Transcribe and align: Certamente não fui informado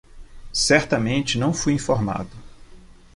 Certamente 0.51 1.37
não 1.37 1.53
fui 1.53 1.73
informado 1.73 2.35